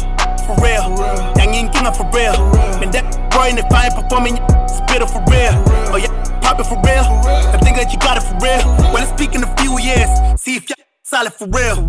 for 0.46 0.54
real. 0.62 0.94
Yang 1.36 1.54
ain't 1.54 1.72
king 1.72 1.88
for 1.92 2.08
real. 2.12 2.36
Man, 2.78 2.90
that 2.92 3.04
boy 3.32 3.48
in 3.50 3.56
the 3.56 3.66
fine 3.70 3.90
performing, 3.92 4.36
spit 4.68 5.02
it 5.02 5.10
for 5.10 5.22
real. 5.30 5.54
Oh, 5.90 5.96
yeah, 5.96 6.12
pop 6.46 6.60
it 6.60 6.66
for 6.70 6.78
real. 6.86 7.06
I 7.50 7.58
think 7.58 7.74
that 7.76 7.90
you 7.90 7.98
got 7.98 8.16
it 8.22 8.22
for 8.22 8.38
real. 8.38 8.62
Well, 8.94 9.02
let's 9.02 9.10
speak 9.10 9.34
in 9.34 9.42
a 9.42 9.50
few 9.58 9.82
years. 9.82 10.06
See 10.38 10.54
if 10.54 10.70
y'all 10.70 10.78
solid 11.02 11.34
for 11.34 11.50
real. 11.50 11.82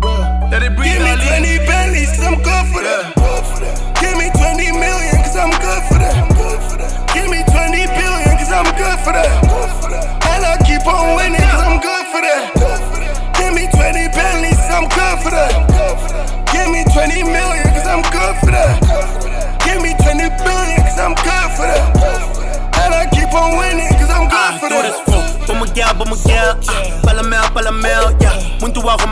Let 0.50 0.66
it 0.66 0.74
breathe. 0.74 0.98
Give 0.98 1.06
me 1.06 1.14
20 1.14 1.62
Bentleys, 1.62 2.10
cause 2.10 2.26
I'm 2.26 2.38
good 2.42 2.66
for 2.74 2.82
that. 2.82 3.14
Give 4.02 4.18
me 4.18 4.26
20 4.34 4.74
million, 4.74 5.16
cause 5.22 5.38
I'm 5.38 5.54
good 5.62 5.82
for 5.86 5.98
that. 6.02 6.18
Give 7.14 7.30
me 7.30 7.40
20 7.46 7.86
billion, 7.86 8.32
cause 8.34 8.50
I'm 8.50 8.70
good 8.74 8.98
for 9.06 9.14
that. 9.14 9.30
And 10.26 10.42
I 10.42 10.58
keep 10.66 10.82
on 10.86 11.14
winning, 11.14 11.46
cause 11.46 11.62
I'm 11.62 11.78
good 11.78 11.97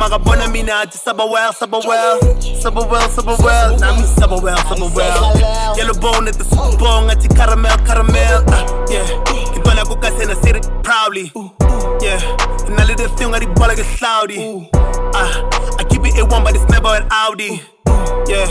wako 0.06 0.18
makabona 0.18 0.48
mina 0.48 0.80
athi 0.80 0.98
saba 0.98 1.24
well 1.24 1.52
saba 1.52 1.78
well 1.78 2.20
saba 2.62 2.80
well 2.80 3.08
saba 3.08 3.36
well 3.44 3.78
nami 3.78 4.02
saba 4.02 4.36
well 4.36 4.56
saba 4.56 4.86
well 4.94 5.76
yellow 5.76 5.94
bone 5.94 6.28
at 6.28 6.34
the 6.34 6.44
super 6.44 6.76
bowl 6.78 7.02
ngathi 7.02 7.28
caramel 7.28 7.76
caramel 7.86 8.44
uh, 8.48 8.86
yeah 8.90 9.06
ngibona 9.52 9.84
kukasena 9.84 10.34
sit 10.34 10.56
it 10.56 10.68
proudly 10.82 11.32
yeah 12.00 12.20
And 12.66 12.76
nalidefting 12.76 13.30
ngadibola 13.30 13.74
ke 13.74 13.84
cloudy 13.98 14.68
uh, 15.14 15.32
I 15.78 15.84
keep 15.88 16.04
it 16.06 16.14
A1 16.14 16.44
but 16.44 16.54
it's 16.54 16.68
never 16.70 16.88
an 16.88 17.06
Audi 17.10 17.62
Yeah, 18.28 18.46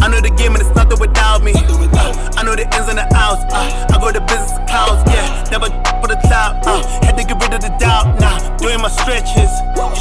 I 0.00 0.08
know 0.08 0.20
the 0.20 0.32
game 0.32 0.56
and 0.56 0.62
it's 0.64 0.74
nothing 0.74 0.98
without 0.98 1.42
me. 1.44 1.52
Uh, 1.52 2.36
I 2.36 2.42
know 2.42 2.56
the 2.56 2.64
ins 2.64 2.88
and 2.88 2.96
the 2.96 3.04
outs. 3.12 3.44
Uh, 3.52 3.92
I 3.92 4.00
go 4.00 4.08
to 4.10 4.20
business 4.24 4.56
accounts. 4.56 5.04
Yeah, 5.12 5.44
never 5.52 5.68
for 6.00 6.08
the 6.08 6.16
top. 6.24 6.64
Uh, 6.64 6.80
had 7.04 7.20
to 7.20 7.24
get 7.24 7.36
rid 7.36 7.52
of 7.52 7.60
the 7.60 7.68
doubt. 7.76 8.18
Now 8.18 8.32
nah, 8.32 8.56
doing 8.56 8.80
my 8.80 8.88
stretches. 8.88 9.52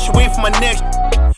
You 0.09 0.13
should 0.13 0.17
wait 0.17 0.33
for 0.33 0.41
my 0.41 0.49
next. 0.59 0.81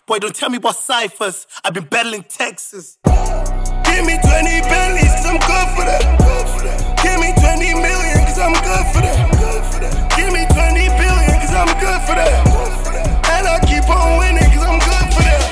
Boy, 0.08 0.20
don't 0.20 0.34
tell 0.34 0.50
me 0.50 0.58
about 0.58 0.76
ciphers. 0.78 1.46
I've 1.64 1.74
been 1.74 1.86
battling 1.86 2.24
Texas. 2.24 2.98
Give 3.04 4.06
me 4.06 4.16
20 4.16 4.62
Bentleys, 4.64 5.12
cause 5.12 5.26
I'm 5.28 5.40
good 5.44 5.68
for 5.76 5.84
that. 5.84 6.04
Give 7.04 7.20
me 7.20 7.34
20 7.36 7.74
million, 7.76 8.20
cause 8.24 8.40
I'm 8.40 8.54
good 8.64 8.86
for 8.96 9.02
that. 9.04 10.16
Give 10.16 10.32
me 10.32 10.48
20 10.48 10.88
billion, 10.88 11.36
cause 11.44 11.54
I'm 11.54 11.68
good 11.84 12.02
for 12.08 12.16
that. 12.16 12.32
And 13.36 13.48
I 13.48 13.60
keep 13.68 13.84
on 13.92 14.20
winning, 14.20 14.48
cause 14.56 14.64
I'm 14.64 14.80
good 14.80 15.08
for 15.12 15.24
that. 15.28 15.44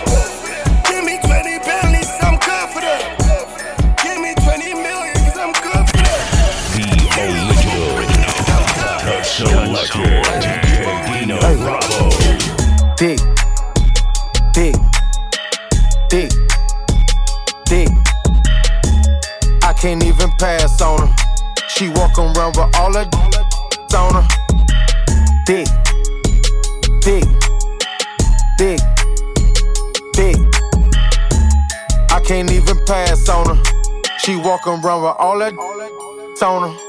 Give 0.87 1.03
me 1.03 1.19
20 1.19 1.59
Bentleys, 1.59 2.07
cause 2.07 2.23
I'm 2.23 2.39
good 2.39 2.67
for 2.71 2.79
that. 2.79 3.03
Give 3.99 4.19
me 4.23 4.31
20 4.31 4.79
million, 4.79 5.15
cause 5.27 5.39
I'm 5.43 5.51
good 5.59 5.83
for 5.91 5.99
that. 6.07 6.23
The 6.71 6.87
original, 7.19 7.99
the 9.03 9.19
selector, 9.27 10.07
DJ 10.39 10.87
Dino 11.19 11.39
Bravo. 11.59 11.78
Dick, 12.99 13.17
dick, 14.51 14.75
dick, 16.09 16.29
dick. 17.63 17.87
I 19.63 19.71
can't 19.71 20.03
even 20.03 20.29
pass 20.37 20.81
on 20.81 21.07
her. 21.07 21.15
She 21.69 21.87
walk 21.91 22.17
around 22.17 22.57
with 22.57 22.75
all 22.75 22.91
her 22.91 23.07
on 23.95 24.15
her. 24.15 24.27
Dick, 25.45 25.67
dick, 26.99 27.23
dick, 28.57 28.81
dick. 30.11 30.35
I 32.11 32.19
can't 32.25 32.51
even 32.51 32.77
pass 32.85 33.29
on 33.29 33.55
her. 33.55 33.63
She 34.17 34.35
walk 34.35 34.67
around 34.67 35.03
with 35.03 35.15
all 35.17 35.39
that 35.39 35.53
on 36.41 36.69
her. 36.69 36.88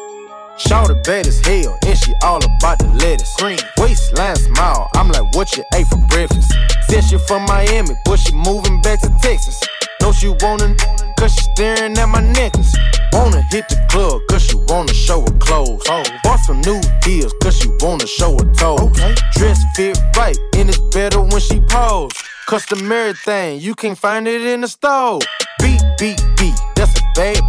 Shout 0.61 0.93
bad 1.05 1.27
as 1.27 1.41
hell, 1.41 1.79
and 1.87 1.99
she 1.99 2.13
all 2.23 2.37
about 2.37 2.79
the 2.79 2.89
lettuce. 3.01 3.35
Green 3.39 3.59
waistline 3.79 4.37
smile, 4.37 4.89
I'm 4.95 5.09
like, 5.09 5.35
what 5.35 5.57
you 5.57 5.65
ate 5.75 5.87
for 5.87 5.97
breakfast? 6.09 6.53
Said 6.89 7.03
she 7.05 7.17
from 7.27 7.47
Miami, 7.47 7.95
but 8.05 8.19
she 8.19 8.35
moving 8.35 8.81
back 8.83 9.01
to 9.01 9.09
Texas. 9.23 9.59
Know 10.03 10.13
she 10.13 10.29
wanna, 10.41 10.77
cause 11.19 11.35
she 11.35 11.43
staring 11.57 11.97
at 11.97 12.07
my 12.07 12.21
necklace. 12.21 12.77
Wanna 13.13 13.41
hit 13.51 13.69
the 13.71 13.77
club, 13.89 14.21
cause 14.29 14.43
she 14.45 14.57
wanna 14.69 14.93
show 14.93 15.23
her 15.23 15.39
clothes. 15.39 15.83
Oh. 15.89 16.05
Bought 16.25 16.41
some 16.41 16.61
new 16.61 16.81
heels, 17.05 17.33
cause 17.43 17.59
she 17.59 17.69
wanna 17.81 18.07
show 18.07 18.33
her 18.33 18.53
toes. 18.53 18.81
Okay. 18.81 19.15
Dress 19.33 19.65
fit 19.75 19.99
right, 20.17 20.37
and 20.57 20.69
it's 20.69 20.79
better 20.93 21.21
when 21.21 21.41
she 21.41 21.61
pose. 21.61 22.13
Customary 22.47 23.15
thing, 23.15 23.61
you 23.61 23.75
can't 23.75 23.97
find 23.97 24.29
it 24.29 24.43
in 24.43 24.61
the 24.61 24.69
store. 24.69 25.21
Beat, 25.59 25.81
beat, 25.99 26.23
beat, 26.37 26.55
that's 26.77 26.99
a 27.01 27.03
bad 27.15 27.41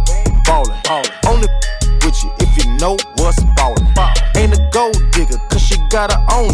ballin'. 0.46 0.80
ballin'. 0.84 1.10
Only 1.26 1.48
with 2.04 2.22
you 2.22 2.30
if 2.40 2.50
you 2.56 2.61
know 2.82 2.96
what's 3.18 3.38
ballin'. 3.54 3.86
Ain't 4.34 4.58
a 4.58 4.70
gold 4.72 4.98
digger, 5.12 5.38
cause 5.48 5.62
she 5.62 5.76
got 5.88 6.10
her 6.12 6.26
own. 6.32 6.50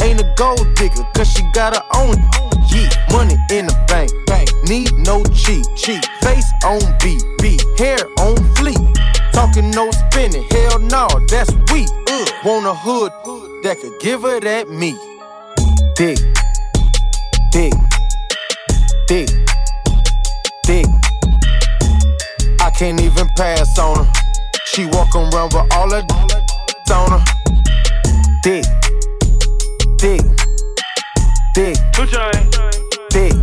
Ain't 0.00 0.20
a 0.20 0.34
gold 0.36 0.64
digger, 0.76 1.02
cause 1.12 1.28
she 1.28 1.42
got 1.52 1.74
her 1.74 1.82
own. 1.96 2.14
Yeah, 2.70 2.88
money 3.10 3.34
in 3.50 3.66
the 3.66 3.76
bank, 3.88 4.12
bank. 4.26 4.48
Need 4.68 4.92
no 4.94 5.24
cheat, 5.34 5.66
cheat. 5.76 6.06
Face 6.22 6.50
on 6.64 6.80
beat, 7.02 7.22
beat. 7.42 7.60
Hair 7.76 7.98
on 8.20 8.36
fleek. 8.54 8.78
Talking 9.32 9.72
no 9.72 9.90
spinning, 9.90 10.46
hell 10.52 10.78
no, 10.78 11.08
that's 11.28 11.50
weak. 11.72 11.88
Ugh. 12.08 12.28
Want 12.44 12.66
a 12.66 12.74
hood 12.74 13.10
that 13.64 13.78
could 13.80 13.98
give 14.00 14.22
her 14.22 14.38
that 14.38 14.68
meat. 14.70 15.00
Dick, 15.96 16.18
dick, 17.50 17.74
dick, 19.08 19.28
dick. 20.62 20.86
I 22.60 22.70
can't 22.70 23.00
even 23.00 23.26
pass 23.36 23.76
on 23.80 24.04
her. 24.04 24.23
She 24.74 24.86
walk 24.86 25.14
around 25.14 25.52
with 25.54 25.72
all 25.72 25.88
her 25.88 26.02
on 26.92 27.10
her. 27.12 27.24
Dick, 28.42 28.64
dick, 29.98 30.20
dick, 31.54 31.76
dick. 33.08 33.34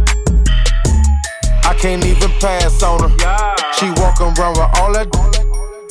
I 1.63 1.74
can't 1.80 2.04
even 2.04 2.32
pass 2.41 2.84
on 2.84 3.10
her. 3.10 3.17
She 3.80 3.89
walk 4.02 4.20
around 4.20 4.58
with 4.58 4.70
all 4.76 4.94
her 4.94 5.08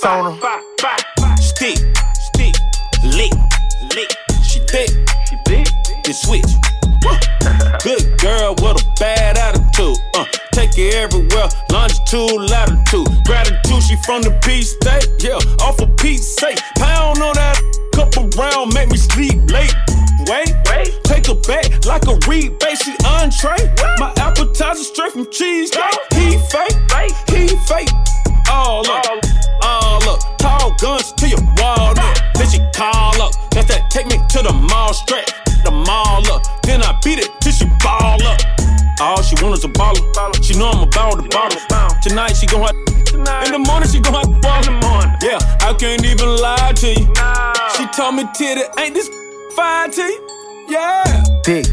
on 0.05 0.37
her. 0.37 1.37
Stick, 1.37 1.79
stick, 2.13 2.55
lick, 3.03 3.33
lick. 3.95 4.11
She 4.43 4.61
thick, 4.69 4.91
she 5.27 5.37
thick. 5.47 5.67
Then 6.05 6.13
switch. 6.13 6.45
Good 7.83 8.21
girl 8.21 8.55
with 8.61 8.80
it 10.81 10.95
everywhere. 10.95 11.49
Longitude, 11.71 12.51
latitude. 12.51 13.09
Gratitude, 13.25 13.83
she 13.83 13.97
from 14.05 14.23
the 14.23 14.33
P 14.43 14.63
state. 14.63 15.07
Yeah, 15.21 15.39
off 15.65 15.81
of 15.81 15.97
Pete's 15.97 16.27
sake. 16.37 16.59
Pound 16.77 17.19
on 17.21 17.35
that 17.35 17.61
couple 17.93 18.29
round, 18.37 18.75
make 18.75 18.91
me 18.91 18.97
sleep 18.97 19.51
late. 19.51 19.75
Wait, 20.29 20.53
wait. 20.69 20.93
Take 21.05 21.29
a 21.29 21.35
back 21.35 21.85
like 21.85 22.07
a 22.07 22.17
rebate. 22.29 22.79
She 22.83 22.95
entree. 23.05 23.59
My 23.99 24.13
appetizer 24.19 24.85
straight 24.85 25.13
from 25.13 25.31
cheesecake. 25.31 25.83
He 26.15 26.39
fake, 26.53 26.77
he 27.29 27.49
fake. 27.69 27.91
All 28.51 28.89
up, 28.91 29.07
all 29.63 30.09
up. 30.09 30.39
Tall 30.39 30.75
guns 30.81 31.13
to 31.13 31.29
your 31.29 31.43
wall 31.59 31.99
up. 31.99 32.17
Then 32.35 32.49
she 32.49 32.59
call 32.75 33.21
up. 33.23 33.33
That's 33.51 33.69
that 33.69 33.91
take 33.91 34.07
me 34.07 34.19
to 34.19 34.43
the 34.43 34.53
mall 34.53 34.93
straight. 34.95 35.31
The 35.65 35.71
mall 35.71 36.27
up. 36.33 36.43
Then 36.63 36.83
I 36.83 36.99
beat 37.05 37.19
it 37.19 37.31
till 37.41 37.53
she 37.53 37.67
ball 37.83 38.23
up. 38.23 38.60
All 39.01 39.23
she 39.23 39.35
want 39.43 39.57
is 39.57 39.65
a 39.65 39.69
baller. 39.69 40.45
She 40.45 40.59
know 40.59 40.69
I'm 40.69 40.83
about 40.87 41.17
the 41.17 41.29
bottle. 41.31 41.59
Tonight 42.03 42.35
she 42.37 42.47
gon' 42.47 42.61
have. 42.61 42.77
In 43.47 43.53
the 43.53 43.59
morning 43.67 43.89
she 43.89 43.99
gon' 43.99 44.13
have 44.13 44.25
to 44.25 44.41
ball. 44.41 44.61
Yeah, 45.23 45.39
I 45.61 45.73
can't 45.73 46.05
even 46.05 46.29
lie 46.37 46.73
to 46.77 46.89
you. 46.89 47.07
She 47.77 47.87
told 47.97 48.15
me 48.17 48.25
titty 48.35 48.63
ain't 48.79 48.95
this 48.95 49.09
fine 49.57 49.91
to 49.91 50.03
you? 50.03 50.67
Yeah. 50.69 51.25
Dick, 51.43 51.67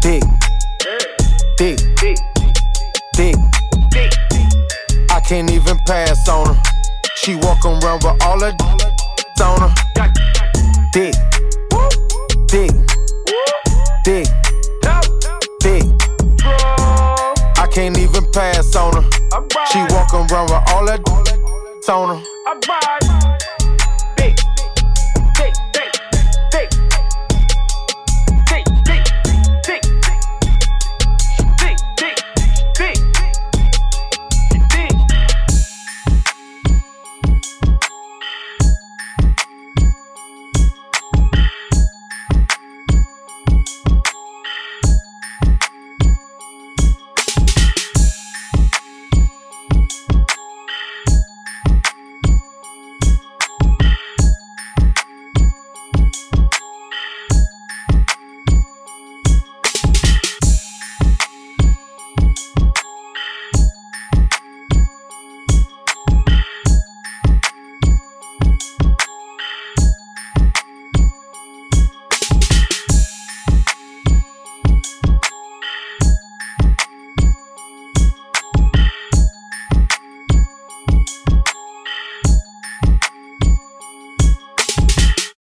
dick, 0.00 0.22
dick, 1.56 1.78
dick, 3.14 3.36
Dick. 3.92 4.12
I 5.10 5.20
can't 5.20 5.50
even 5.50 5.78
pass 5.86 6.28
on 6.28 6.54
her. 6.54 6.62
She 7.14 7.36
walk 7.36 7.64
around 7.64 8.02
with 8.02 8.22
all 8.24 8.40
her 8.40 8.52
on 9.42 9.60
her. 9.60 9.74
Dick, 10.92 11.14
dick, 12.48 12.70
dick, 12.70 12.81
can't 17.72 17.96
even 17.98 18.24
pass 18.32 18.76
on 18.76 18.92
her. 18.92 19.10
She 19.72 19.78
walk 19.94 20.12
around 20.12 20.50
with 20.50 20.72
all 20.74 20.88
her 20.88 21.88
on 21.88 22.18
her. 22.18 22.81